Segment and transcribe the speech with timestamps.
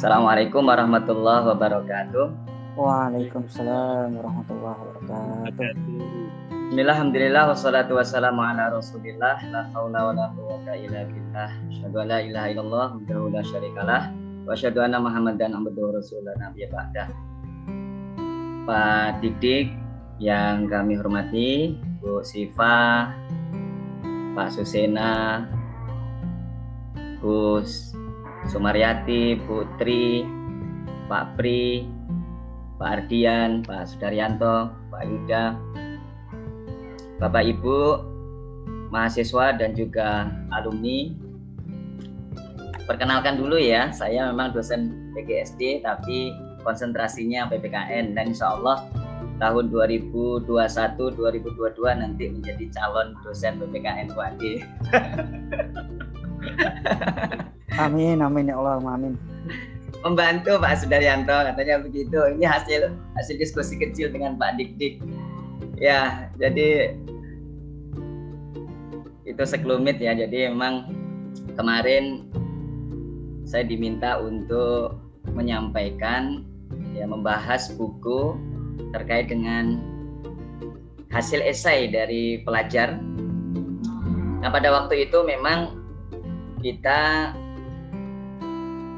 [0.00, 2.32] Assalamualaikum warahmatullahi wabarakatuh.
[2.72, 5.76] Waalaikumsalam warahmatullahi wabarakatuh.
[6.72, 12.16] Bismillah, alhamdulillah, wassalatu wassalamu ala rasulillah La hawla wa la quwata illa billah Asyadu la
[12.24, 14.02] ilaha illallah, wahdahu la syarikalah
[14.48, 17.08] Wa asyadu anna muhammadan abduhu rasulullah nabiya ba'dah
[18.64, 19.68] Pak Didik
[20.16, 23.12] yang kami hormati Bu Siva
[24.32, 25.44] Pak Susena
[27.20, 27.89] Gus
[28.50, 30.26] Sumaryati Putri
[31.06, 31.86] Pak Pri
[32.82, 35.54] Pak Ardian Pak Sudaryanto Pak Yuda
[37.20, 38.00] Bapak Ibu,
[38.88, 41.12] mahasiswa dan juga alumni.
[42.88, 46.32] Perkenalkan dulu ya, saya memang dosen PGSD tapi
[46.64, 48.88] konsentrasinya PPKN dan insya Allah
[49.36, 54.64] tahun 2021-2022 nanti menjadi calon dosen PPKN Bu Adi.
[57.84, 59.14] Amin, amin ya Allah, amin.
[60.00, 62.16] Membantu Pak Sudaryanto katanya begitu.
[62.16, 62.88] Ini hasil
[63.20, 64.94] hasil diskusi kecil dengan Pak Dik Dik.
[65.76, 66.96] Ya, jadi
[69.28, 70.16] itu sekelumit ya.
[70.16, 70.88] Jadi memang
[71.56, 72.28] kemarin
[73.44, 74.96] saya diminta untuk
[75.36, 76.48] menyampaikan
[76.96, 78.36] ya membahas buku
[78.96, 79.80] terkait dengan
[81.10, 82.96] hasil esai dari pelajar.
[84.40, 85.79] Nah, pada waktu itu memang
[86.60, 87.32] kita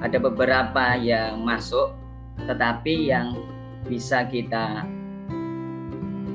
[0.03, 1.95] ada beberapa yang masuk
[2.45, 3.39] tetapi yang
[3.87, 4.83] bisa kita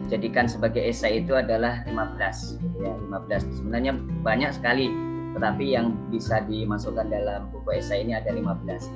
[0.07, 3.91] jadikan sebagai esai itu adalah 15 gitu ya 15 sebenarnya
[4.23, 4.87] banyak sekali
[5.35, 8.87] tetapi yang bisa dimasukkan dalam buku esai ini ada 15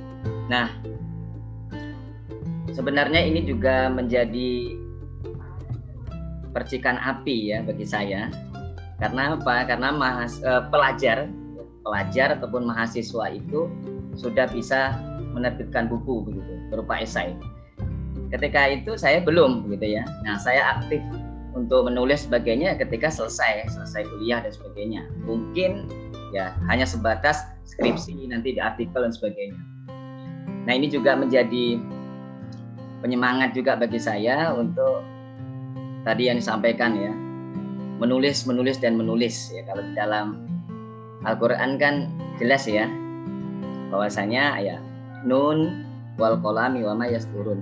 [0.48, 0.72] nah
[2.72, 4.80] sebenarnya ini juga menjadi
[6.52, 8.28] percikan api ya bagi saya.
[9.00, 9.66] Karena apa?
[9.66, 11.26] Karena mahas, eh, pelajar
[11.82, 13.68] pelajar ataupun mahasiswa itu
[14.18, 14.98] sudah bisa
[15.34, 17.34] menerbitkan buku begitu berupa esai.
[18.32, 20.04] Ketika itu saya belum gitu ya.
[20.24, 21.04] Nah saya aktif
[21.52, 25.02] untuk menulis sebagainya ketika selesai selesai kuliah dan sebagainya.
[25.28, 25.88] Mungkin
[26.32, 29.60] ya hanya sebatas skripsi nanti di artikel dan sebagainya.
[30.68, 31.80] Nah ini juga menjadi
[33.02, 35.04] penyemangat juga bagi saya untuk
[36.06, 37.14] tadi yang disampaikan ya
[38.02, 40.26] menulis menulis dan menulis ya kalau di dalam
[41.26, 42.10] Al-Quran kan
[42.42, 42.90] jelas ya
[43.94, 44.78] bahwasanya ya
[45.28, 45.86] nun
[46.18, 47.62] wal kolami wama yasturun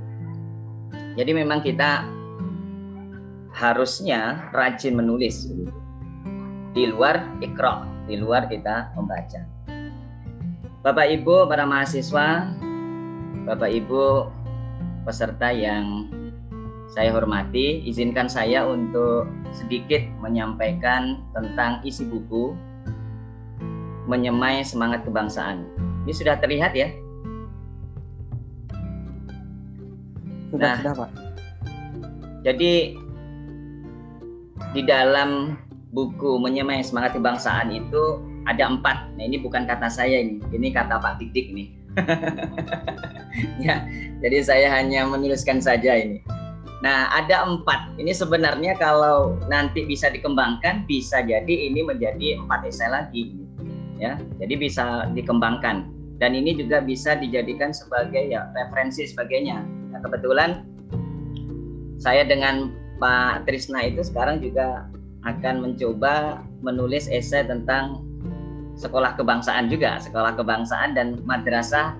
[1.19, 2.07] jadi memang kita
[3.51, 5.51] harusnya rajin menulis
[6.71, 9.43] di luar ikro, di luar kita membaca.
[10.79, 12.47] Bapak Ibu para mahasiswa,
[13.43, 14.31] Bapak Ibu
[15.03, 16.07] peserta yang
[16.89, 22.55] saya hormati, izinkan saya untuk sedikit menyampaikan tentang isi buku
[24.09, 25.69] Menyemai Semangat Kebangsaan.
[26.09, 26.89] Ini sudah terlihat ya?
[30.49, 31.09] Sudah, nah, sudah Pak.
[32.41, 32.97] Jadi
[34.73, 35.61] di dalam
[35.93, 38.17] buku Menyemai Semangat Kebangsaan itu
[38.49, 39.13] ada empat.
[39.13, 41.69] Nah ini bukan kata saya ini, ini kata Pak Dik nih.
[43.65, 43.85] ya,
[44.25, 46.25] jadi saya hanya menuliskan saja ini.
[46.79, 47.99] Nah ada empat.
[47.99, 53.48] Ini sebenarnya kalau nanti bisa dikembangkan, bisa jadi ini menjadi empat esai lagi.
[53.99, 55.91] Ya, jadi bisa dikembangkan.
[56.19, 60.49] Dan ini juga bisa dijadikan sebagai ya referensi sebagainya Nah, kebetulan
[61.99, 62.71] saya dengan
[63.01, 64.87] Pak Trisna itu sekarang juga
[65.27, 68.07] akan mencoba menulis esai tentang
[68.79, 71.95] sekolah kebangsaan juga, sekolah kebangsaan dan madrasah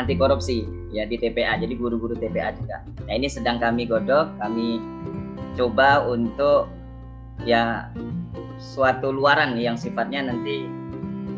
[0.00, 1.60] anti korupsi ya di TPA.
[1.60, 2.80] Jadi guru-guru TPA juga.
[3.04, 4.80] Nah, ini sedang kami godok, kami
[5.52, 6.72] coba untuk
[7.44, 7.92] ya
[8.56, 10.64] suatu luaran yang sifatnya nanti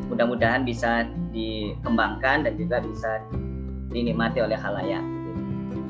[0.09, 3.23] mudah-mudahan bisa dikembangkan dan juga bisa
[3.91, 5.03] dinikmati oleh halayak.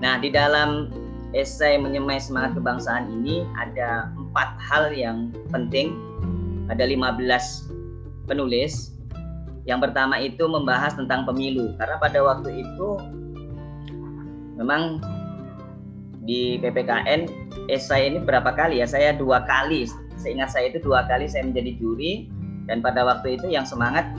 [0.00, 0.92] Nah, di dalam
[1.32, 5.96] esai menyemai semangat kebangsaan ini ada empat hal yang penting.
[6.66, 7.70] Ada 15
[8.26, 8.96] penulis.
[9.66, 11.74] Yang pertama itu membahas tentang pemilu.
[11.78, 12.88] Karena pada waktu itu
[14.58, 14.98] memang
[16.26, 17.30] di PPKN
[17.70, 18.86] esai ini berapa kali ya?
[18.86, 19.86] Saya dua kali.
[20.18, 22.30] Seingat saya itu dua kali saya menjadi juri.
[22.66, 24.10] Dan pada waktu itu yang semangat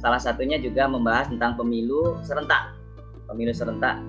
[0.00, 2.72] salah satunya juga membahas tentang pemilu serentak.
[3.28, 4.00] Pemilu serentak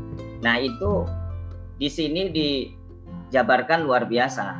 [0.42, 1.06] Nah, itu
[1.78, 4.58] di sini dijabarkan luar biasa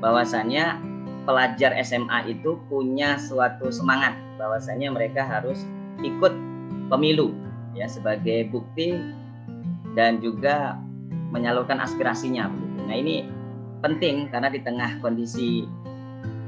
[0.00, 0.80] bahwasanya
[1.28, 5.68] pelajar SMA itu punya suatu semangat bahwasanya mereka harus
[6.00, 6.32] ikut
[6.88, 7.36] pemilu
[7.76, 8.96] ya sebagai bukti
[9.92, 10.80] dan juga
[11.28, 12.48] menyalurkan aspirasinya.
[12.88, 13.28] Nah, ini
[13.84, 15.68] penting karena di tengah kondisi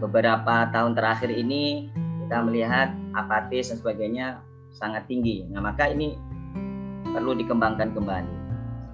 [0.01, 1.93] beberapa tahun terakhir ini
[2.31, 4.39] kita melihat apatis dan sebagainya
[4.71, 5.51] sangat tinggi.
[5.51, 6.15] Nah, maka ini
[7.11, 8.35] perlu dikembangkan kembali.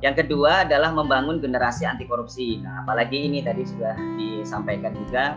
[0.01, 2.65] Yang kedua adalah membangun generasi anti korupsi.
[2.65, 5.37] Nah, apalagi ini tadi sudah disampaikan juga,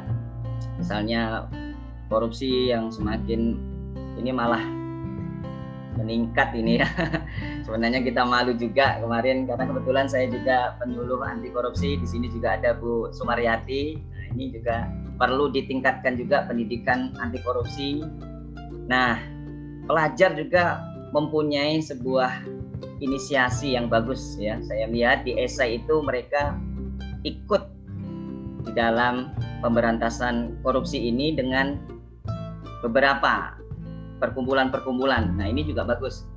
[0.80, 1.52] misalnya
[2.08, 3.60] korupsi yang semakin
[4.16, 4.64] ini malah
[6.00, 6.88] meningkat ini ya.
[7.68, 12.00] Sebenarnya kita malu juga kemarin karena kebetulan saya juga penyuluh anti korupsi.
[12.00, 14.00] Di sini juga ada Bu Sumaryati.
[14.36, 14.90] Ini juga
[15.20, 18.06] perlu ditingkatkan juga pendidikan anti korupsi.
[18.88, 19.20] Nah,
[19.86, 20.80] pelajar juga
[21.12, 22.46] mempunyai sebuah
[23.02, 24.60] inisiasi yang bagus ya.
[24.64, 26.56] Saya lihat di esai itu mereka
[27.26, 27.64] ikut
[28.70, 31.80] di dalam pemberantasan korupsi ini dengan
[32.86, 33.60] beberapa
[34.20, 35.36] perkumpulan-perkumpulan.
[35.36, 36.28] Nah, ini juga bagus.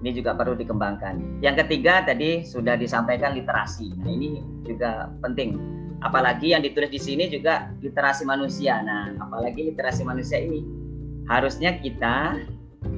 [0.00, 1.44] Ini juga perlu dikembangkan.
[1.44, 3.92] Yang ketiga tadi sudah disampaikan literasi.
[4.00, 5.60] Nah, ini juga penting.
[6.00, 8.80] Apalagi yang ditulis di sini juga literasi manusia.
[8.80, 10.64] Nah, apalagi literasi manusia ini
[11.28, 12.40] harusnya kita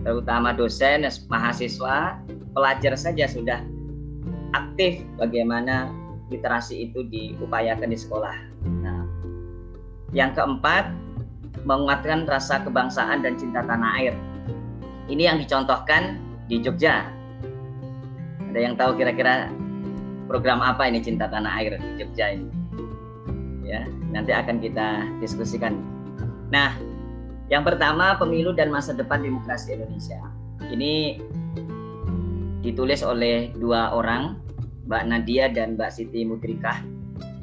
[0.07, 2.23] terutama dosen, mahasiswa,
[2.55, 3.59] pelajar saja sudah
[4.55, 5.91] aktif bagaimana
[6.31, 8.37] literasi itu diupayakan di sekolah.
[8.81, 9.05] Nah,
[10.15, 10.95] yang keempat,
[11.67, 14.15] menguatkan rasa kebangsaan dan cinta tanah air.
[15.11, 17.05] Ini yang dicontohkan di Jogja.
[18.53, 19.51] Ada yang tahu kira-kira
[20.31, 22.62] program apa ini cinta tanah air di Jogja ini?
[23.63, 25.79] Ya, nanti akan kita diskusikan.
[26.51, 26.75] Nah,
[27.47, 30.19] yang pertama, pemilu dan masa depan demokrasi Indonesia.
[30.67, 31.23] Ini
[32.63, 34.39] ditulis oleh dua orang,
[34.91, 36.83] Mbak Nadia dan Mbak Siti Mutrikah.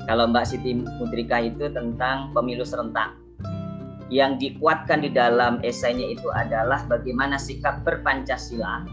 [0.07, 3.16] Kalau Mbak Siti Mutrikah itu tentang pemilu serentak.
[4.10, 8.89] Yang dikuatkan di dalam esainya itu adalah bagaimana sikap berpancasila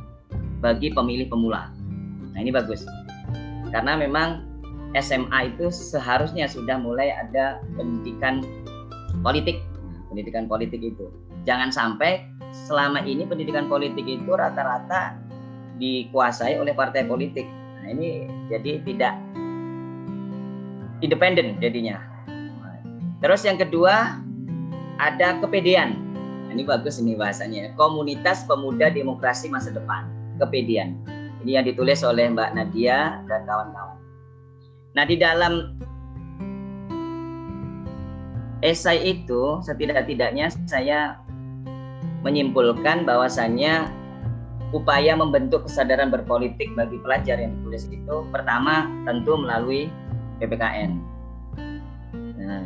[0.60, 1.72] bagi pemilih pemula.
[2.36, 2.84] Nah ini bagus.
[3.72, 4.44] Karena memang
[4.98, 8.40] SMA itu seharusnya sudah mulai ada pendidikan
[9.20, 9.60] politik
[10.08, 11.12] pendidikan politik itu.
[11.44, 12.24] Jangan sampai
[12.66, 15.18] selama ini pendidikan politik itu rata-rata
[15.76, 17.44] dikuasai oleh partai politik.
[17.84, 19.14] Nah, ini jadi tidak
[21.04, 22.00] independen jadinya.
[23.20, 24.16] Terus yang kedua
[24.96, 25.96] ada kepedean.
[26.48, 27.76] Nah, ini bagus ini bahasanya.
[27.76, 30.08] Komunitas Pemuda Demokrasi Masa Depan.
[30.40, 30.96] Kepedean.
[31.44, 34.05] Ini yang ditulis oleh Mbak Nadia dan kawan-kawan.
[34.96, 35.76] Nah, di dalam
[38.64, 41.20] esai itu setidak-tidaknya saya
[42.24, 43.92] menyimpulkan bahwasannya
[44.72, 49.92] upaya membentuk kesadaran berpolitik bagi pelajar yang ditulis itu pertama tentu melalui
[50.40, 50.96] PPKN.
[52.40, 52.64] Nah,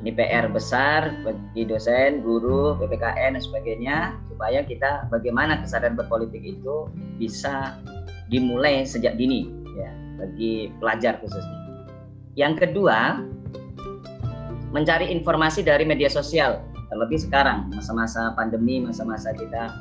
[0.00, 6.88] ini PR besar bagi dosen, guru, PPKN dan sebagainya supaya kita bagaimana kesadaran berpolitik itu
[7.20, 7.76] bisa
[8.32, 9.61] dimulai sejak dini
[10.22, 11.58] bagi pelajar khususnya.
[12.38, 13.26] Yang kedua,
[14.70, 19.72] mencari informasi dari media sosial terlebih sekarang masa-masa pandemi masa-masa kita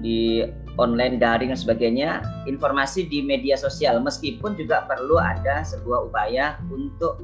[0.00, 0.44] di
[0.80, 4.00] online daring dan sebagainya informasi di media sosial.
[4.00, 7.20] Meskipun juga perlu ada sebuah upaya untuk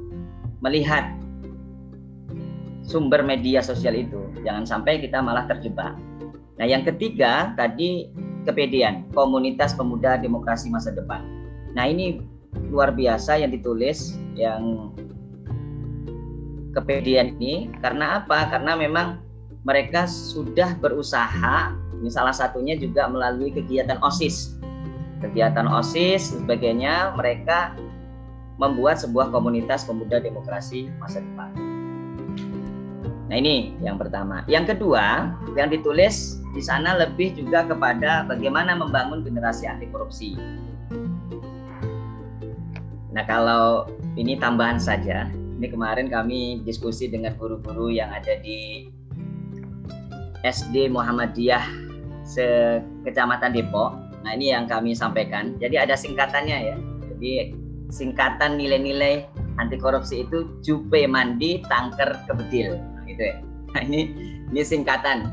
[0.64, 1.12] melihat
[2.84, 4.20] sumber media sosial itu.
[4.44, 5.96] Jangan sampai kita malah terjebak.
[6.60, 8.12] Nah yang ketiga tadi
[8.44, 11.41] kepedean komunitas pemuda demokrasi masa depan
[11.72, 12.20] nah ini
[12.68, 14.92] luar biasa yang ditulis yang
[16.72, 18.48] kepedean ini karena apa?
[18.48, 19.20] Karena memang
[19.62, 21.70] mereka sudah berusaha,
[22.00, 24.58] ini salah satunya juga melalui kegiatan OSIS.
[25.22, 27.76] Kegiatan OSIS sebagainya mereka
[28.58, 31.54] membuat sebuah komunitas pemuda demokrasi masa depan.
[33.30, 34.42] Nah ini yang pertama.
[34.50, 40.34] Yang kedua yang ditulis di sana lebih juga kepada bagaimana membangun generasi anti korupsi.
[43.12, 45.28] Nah kalau ini tambahan saja,
[45.60, 48.88] ini kemarin kami diskusi dengan guru-guru yang ada di
[50.42, 51.62] SD Muhammadiyah
[52.26, 53.94] se Kecamatan Depok.
[54.22, 55.58] Nah, ini yang kami sampaikan.
[55.58, 56.76] Jadi ada singkatannya ya.
[57.14, 57.54] Jadi
[57.90, 59.26] singkatan nilai-nilai
[59.58, 62.78] anti korupsi itu jupe mandi tangker kebedil.
[62.78, 63.36] Nah, gitu ya.
[63.74, 64.00] Nah, ini
[64.50, 65.30] ini singkatan.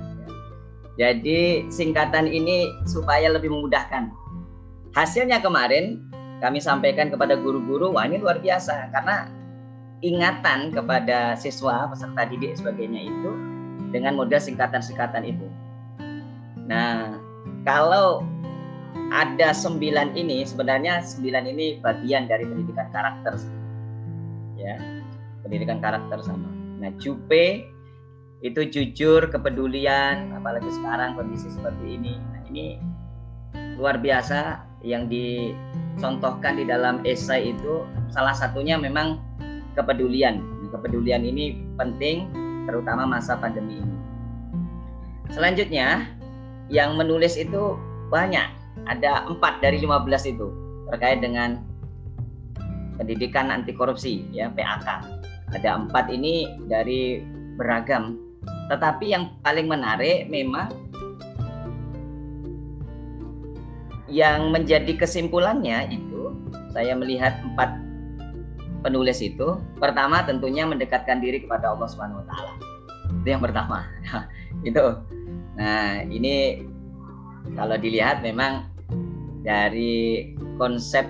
[1.00, 4.12] Jadi singkatan ini supaya lebih memudahkan.
[4.98, 6.09] Hasilnya kemarin
[6.39, 9.27] kami sampaikan kepada guru-guru, wah ini luar biasa karena
[10.00, 13.31] ingatan kepada siswa, peserta didik sebagainya itu
[13.91, 15.48] dengan model singkatan-singkatan itu.
[16.72, 17.19] Nah,
[17.67, 18.24] kalau
[19.12, 23.34] ada sembilan ini, sebenarnya sembilan ini bagian dari pendidikan karakter,
[24.55, 24.77] ya,
[25.43, 26.48] pendidikan karakter sama.
[26.79, 27.67] Nah, cupe
[28.39, 32.13] itu jujur, kepedulian, apalagi sekarang kondisi seperti ini.
[32.15, 32.65] Nah, ini
[33.75, 39.20] luar biasa yang dicontohkan di dalam esai itu salah satunya memang
[39.76, 40.40] kepedulian.
[40.70, 42.30] Kepedulian ini penting
[42.70, 43.98] terutama masa pandemi ini.
[45.34, 46.06] Selanjutnya,
[46.70, 47.78] yang menulis itu
[48.14, 48.46] banyak
[48.86, 50.48] ada empat dari 15 itu
[50.94, 51.62] terkait dengan
[52.98, 55.06] pendidikan anti korupsi ya PAK.
[55.58, 57.26] Ada empat ini dari
[57.58, 58.22] beragam.
[58.70, 60.70] Tetapi yang paling menarik memang
[64.10, 66.34] yang menjadi kesimpulannya itu
[66.74, 67.78] saya melihat empat
[68.82, 72.54] penulis itu pertama tentunya mendekatkan diri kepada Allah Subhanahu wa taala.
[73.22, 73.86] Itu yang pertama.
[74.70, 74.86] itu.
[75.60, 76.63] Nah, ini
[77.58, 78.70] kalau dilihat memang
[79.44, 81.08] dari konsep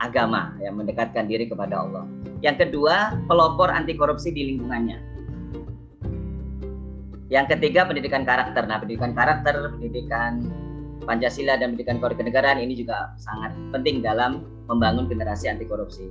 [0.00, 2.04] agama yang mendekatkan diri kepada Allah.
[2.42, 4.98] Yang kedua, pelopor anti korupsi di lingkungannya.
[7.30, 8.66] Yang ketiga, pendidikan karakter.
[8.66, 10.50] Nah, pendidikan karakter, pendidikan
[11.02, 16.08] Pancasila dan pendidikan kewarganegaraan ini juga sangat penting dalam membangun generasi anti korupsi.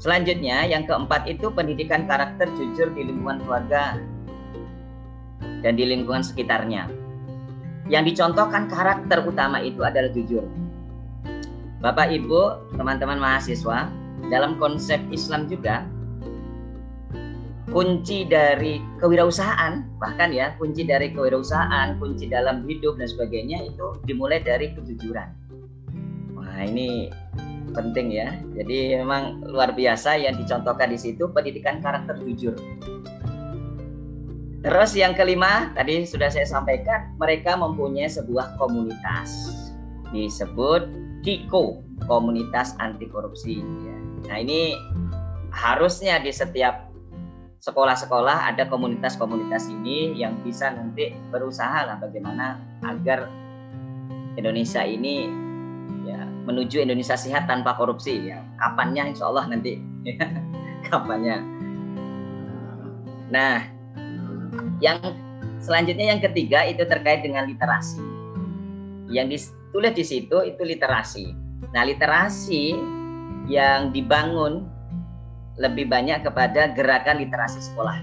[0.00, 4.00] Selanjutnya, yang keempat itu pendidikan karakter jujur di lingkungan keluarga
[5.60, 6.88] dan di lingkungan sekitarnya.
[7.90, 10.46] Yang dicontohkan karakter utama itu adalah jujur.
[11.84, 13.90] Bapak Ibu, teman-teman mahasiswa,
[14.28, 15.84] dalam konsep Islam juga
[17.70, 24.42] kunci dari kewirausahaan, bahkan ya, kunci dari kewirausahaan, kunci dalam hidup dan sebagainya itu dimulai
[24.42, 25.30] dari kejujuran.
[26.34, 27.14] Wah, ini
[27.70, 28.34] penting ya.
[28.58, 32.58] Jadi memang luar biasa yang dicontohkan di situ pendidikan karakter jujur.
[34.60, 39.56] Terus yang kelima tadi sudah saya sampaikan mereka mempunyai sebuah komunitas
[40.12, 40.84] disebut
[41.24, 43.64] KIKO komunitas anti korupsi.
[44.28, 44.76] Nah ini
[45.48, 46.89] harusnya di setiap
[47.60, 53.28] sekolah-sekolah ada komunitas-komunitas ini yang bisa nanti berusaha lah bagaimana agar
[54.40, 55.28] Indonesia ini
[56.50, 58.40] menuju Indonesia sehat tanpa korupsi ya.
[58.58, 59.14] Kapannya?
[59.14, 59.78] Insya Allah nanti.
[60.90, 61.38] Kapannya?
[63.30, 63.62] Nah
[64.80, 64.98] yang
[65.60, 68.00] selanjutnya yang ketiga itu terkait dengan literasi.
[69.10, 71.30] Yang ditulis di situ itu literasi.
[71.70, 72.74] Nah literasi
[73.50, 74.66] yang dibangun
[75.60, 78.00] lebih banyak kepada gerakan literasi sekolah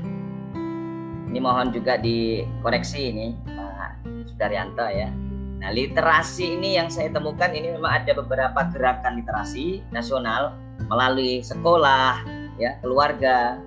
[1.28, 5.10] ini mohon juga dikoreksi ini Pak Sudaryanto ya
[5.58, 10.54] Nah, literasi ini yang saya temukan ini memang ada beberapa gerakan literasi nasional
[10.86, 12.22] melalui sekolah,
[12.62, 13.58] ya, keluarga,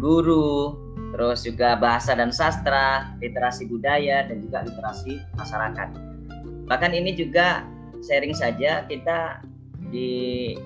[0.00, 0.80] guru,
[1.12, 5.88] terus juga bahasa dan sastra, literasi budaya dan juga literasi masyarakat.
[6.72, 7.68] Bahkan ini juga
[8.00, 9.44] sharing saja kita
[9.92, 10.56] di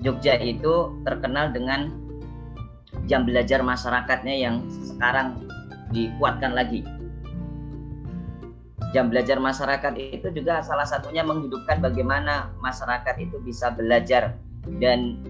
[0.00, 1.92] Jogja itu terkenal dengan
[3.06, 5.40] jam belajar masyarakatnya yang sekarang
[5.94, 6.82] dikuatkan lagi
[8.94, 14.38] jam belajar masyarakat itu juga salah satunya menghidupkan bagaimana masyarakat itu bisa belajar
[14.80, 15.20] dan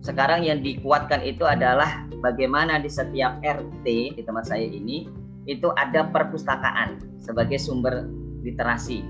[0.00, 5.06] sekarang yang dikuatkan itu adalah bagaimana di setiap RT di tempat saya ini
[5.44, 8.08] itu ada perpustakaan sebagai sumber
[8.40, 9.04] literasi.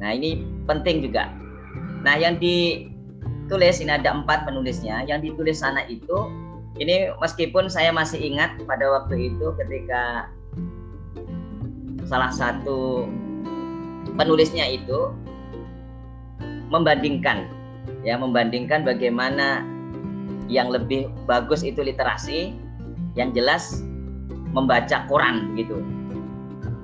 [0.00, 1.28] Nah ini penting juga.
[2.00, 5.04] Nah yang ditulis ini ada empat penulisnya.
[5.04, 6.32] Yang ditulis sana itu
[6.78, 10.30] ini meskipun saya masih ingat pada waktu itu ketika
[12.06, 13.10] salah satu
[14.14, 15.10] penulisnya itu
[16.70, 17.50] membandingkan
[18.06, 19.66] ya membandingkan bagaimana
[20.50, 22.54] yang lebih bagus itu literasi
[23.14, 23.82] yang jelas
[24.50, 25.78] membaca koran gitu.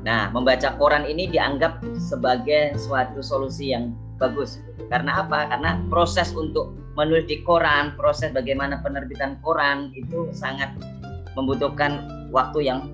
[0.06, 3.90] Nah, membaca koran ini dianggap sebagai suatu solusi yang
[4.22, 4.62] bagus.
[4.86, 5.50] Karena apa?
[5.50, 10.72] Karena proses untuk menulis di koran, proses bagaimana penerbitan koran itu sangat
[11.36, 12.88] membutuhkan waktu yang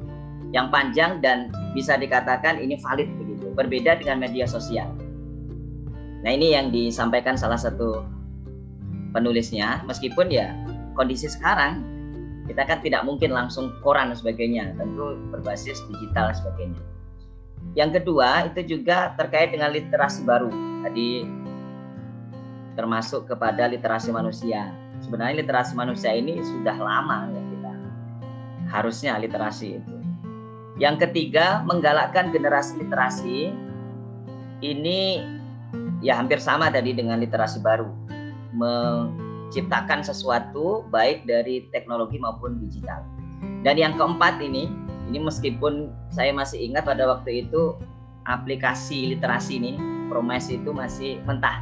[0.52, 3.54] yang panjang dan bisa dikatakan ini valid begitu.
[3.54, 4.90] Berbeda dengan media sosial.
[6.22, 8.04] Nah, ini yang disampaikan salah satu
[9.12, 10.56] penulisnya meskipun ya
[10.96, 11.84] kondisi sekarang
[12.48, 16.82] kita kan tidak mungkin langsung koran dan sebagainya, tentu berbasis digital sebagainya.
[17.78, 20.50] Yang kedua itu juga terkait dengan literasi baru.
[20.82, 21.22] Tadi
[22.74, 24.72] termasuk kepada literasi manusia.
[25.02, 27.72] Sebenarnya literasi manusia ini sudah lama ya kita.
[28.70, 30.02] Harusnya literasi itu
[30.80, 33.52] yang ketiga, menggalakkan generasi literasi.
[34.62, 35.00] Ini
[36.00, 37.86] ya hampir sama tadi dengan literasi baru.
[38.56, 43.04] Menciptakan sesuatu baik dari teknologi maupun digital.
[43.62, 44.70] Dan yang keempat ini,
[45.12, 47.76] ini meskipun saya masih ingat pada waktu itu
[48.24, 49.72] aplikasi literasi ini,
[50.08, 51.60] Promes itu masih mentah.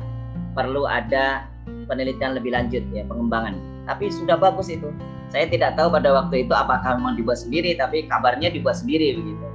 [0.53, 1.47] Perlu ada
[1.87, 3.59] penelitian lebih lanjut ya, pengembangan.
[3.87, 4.91] Tapi sudah bagus itu
[5.31, 9.47] saya tidak tahu pada waktu itu apakah memang dibuat sendiri, tapi kabarnya dibuat sendiri begitu.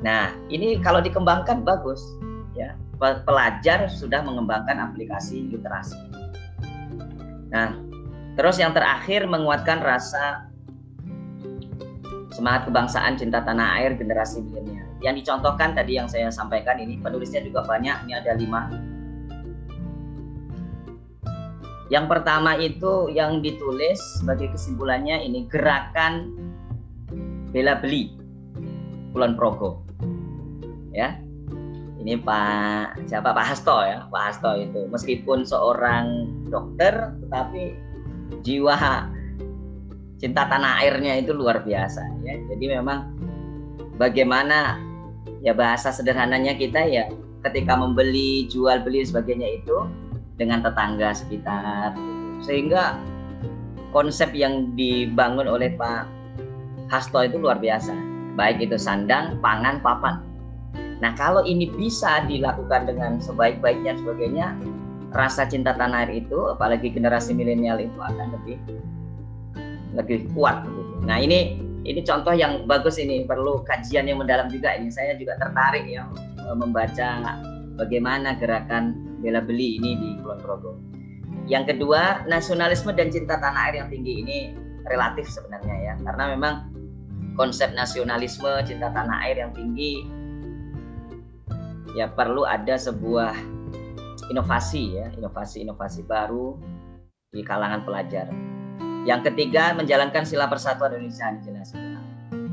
[0.00, 2.00] Nah, ini kalau dikembangkan bagus,
[2.56, 2.72] ya.
[3.02, 5.98] Pelajar sudah mengembangkan aplikasi literasi.
[7.50, 7.74] Nah,
[8.38, 10.46] terus yang terakhir menguatkan rasa
[12.30, 17.42] semangat kebangsaan cinta tanah air generasi milenial yang dicontohkan tadi yang saya sampaikan ini penulisnya
[17.42, 18.70] juga banyak ini ada lima
[21.92, 26.32] yang pertama itu yang ditulis sebagai kesimpulannya ini gerakan
[27.52, 28.16] bela beli
[29.12, 29.84] Kulon Progo.
[30.96, 31.20] Ya.
[32.00, 33.36] Ini Pak siapa?
[33.36, 34.88] Pak Hasto ya Pak Hasto itu.
[34.88, 37.76] Meskipun seorang dokter tetapi
[38.40, 38.72] jiwa
[40.16, 42.40] cinta tanah airnya itu luar biasa ya.
[42.48, 43.12] Jadi memang
[44.00, 44.80] bagaimana
[45.44, 47.04] ya bahasa sederhananya kita ya
[47.44, 49.76] ketika membeli jual beli sebagainya itu
[50.40, 51.92] dengan tetangga sekitar
[52.42, 52.96] sehingga
[53.92, 56.08] konsep yang dibangun oleh Pak
[56.88, 57.92] Hasto itu luar biasa
[58.36, 60.32] baik itu sandang pangan papan
[61.02, 64.54] Nah, kalau ini bisa dilakukan dengan sebaik-baiknya sebagainya,
[65.10, 68.56] rasa cinta tanah air itu, apalagi generasi milenial itu akan lebih
[69.98, 70.62] lebih kuat.
[71.02, 74.94] Nah, ini ini contoh yang bagus ini perlu kajian yang mendalam juga ini.
[74.94, 76.06] Saya juga tertarik ya
[76.54, 77.18] membaca
[77.76, 80.72] bagaimana gerakan bela beli ini di Kulon Progo.
[81.46, 84.38] Yang kedua, nasionalisme dan cinta tanah air yang tinggi ini
[84.86, 86.54] relatif sebenarnya ya, karena memang
[87.38, 90.04] konsep nasionalisme, cinta tanah air yang tinggi
[91.92, 93.36] ya perlu ada sebuah
[94.32, 96.56] inovasi ya, inovasi-inovasi baru
[97.32, 98.28] di kalangan pelajar.
[99.02, 101.74] Yang ketiga, menjalankan sila persatuan Indonesia jelas.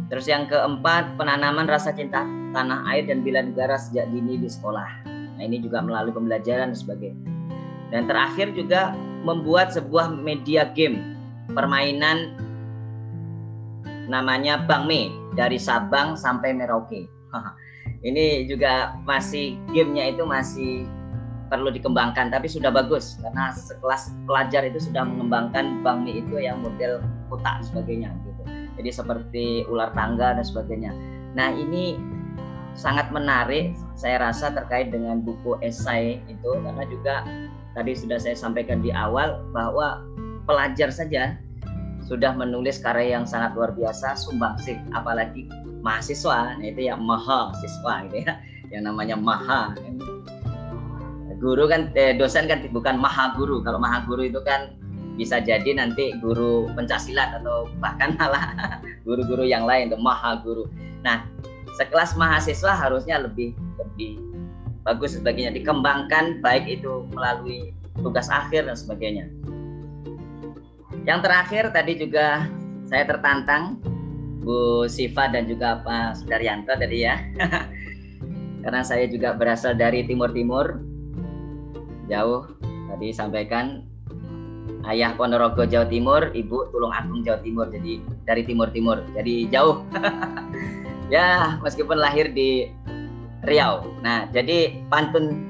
[0.10, 5.06] Terus yang keempat, penanaman rasa cinta tanah air dan bila negara sejak dini di sekolah.
[5.08, 7.26] Nah, ini juga melalui pembelajaran dan sebagainya.
[7.90, 8.94] Dan terakhir juga
[9.26, 11.18] membuat sebuah media game
[11.54, 12.38] permainan
[14.10, 17.06] namanya Bang Me dari Sabang sampai Merauke.
[18.08, 20.88] ini juga masih gamenya itu masih
[21.50, 26.62] perlu dikembangkan tapi sudah bagus karena sekelas pelajar itu sudah mengembangkan bank mie itu yang
[26.62, 27.02] model
[27.34, 28.42] kotak sebagainya gitu
[28.78, 30.94] jadi seperti ular tangga dan sebagainya
[31.34, 31.98] nah ini
[32.74, 37.16] sangat menarik saya rasa terkait dengan buku esai itu karena juga
[37.76, 40.04] tadi sudah saya sampaikan di awal bahwa
[40.50, 41.38] pelajar saja
[42.06, 45.46] sudah menulis karya yang sangat luar biasa sumbangsih apalagi
[45.86, 48.34] mahasiswa nah itu ya maha siswa gitu ya
[48.70, 49.74] yang namanya maha.
[51.40, 54.76] Guru kan eh, dosen kan bukan maha guru kalau maha guru itu kan
[55.16, 58.56] bisa jadi nanti guru pencaksilat atau bahkan malah
[59.08, 60.68] guru-guru yang lain itu maha guru
[61.04, 61.24] nah
[61.78, 64.18] sekelas mahasiswa harusnya lebih lebih
[64.88, 65.54] bagus sebagainya.
[65.54, 69.26] Dikembangkan baik itu melalui tugas akhir dan sebagainya.
[71.06, 72.48] Yang terakhir tadi juga
[72.90, 73.78] saya tertantang
[74.42, 77.20] Bu Siva dan juga Pak Sudaryanto tadi ya.
[78.64, 80.84] Karena saya juga berasal dari timur-timur,
[82.12, 82.44] jauh
[82.92, 83.88] tadi sampaikan
[84.88, 89.84] ayah Ponorogo Jawa Timur, ibu Tulung Agung Jawa Timur, jadi dari timur-timur, jadi jauh.
[91.10, 92.72] ya meskipun lahir di
[93.44, 93.86] Riau.
[94.06, 95.46] Nah jadi pantun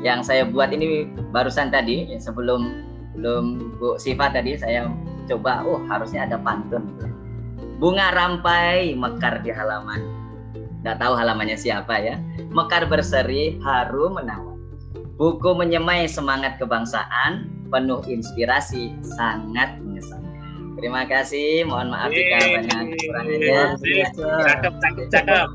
[0.00, 4.88] yang saya buat ini barusan tadi sebelum belum Bu Siva tadi saya
[5.28, 6.88] coba, oh harusnya ada pantun.
[7.78, 10.00] Bunga rampai mekar di halaman.
[10.80, 12.16] Nggak tahu halamannya siapa ya.
[12.52, 14.56] Mekar berseri, harum menawan.
[15.20, 19.76] Buku menyemai semangat kebangsaan, penuh inspirasi, sangat.
[20.80, 21.68] Terima kasih.
[21.68, 23.60] Mohon maaf jika banyak kekurangannya.
[24.16, 25.48] Cakep, cakep, cakep.